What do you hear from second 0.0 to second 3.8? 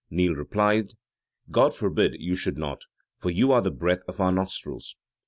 Neile replied, "God forbid you should not: for you are the